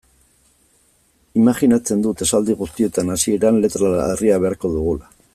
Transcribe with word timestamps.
Imajinatzen 1.41 2.01
dut 2.05 2.23
esaldi 2.27 2.55
guztietan 2.63 3.15
hasieran 3.17 3.59
letra 3.65 3.93
larria 3.99 4.41
beharko 4.47 4.73
dugula. 4.79 5.13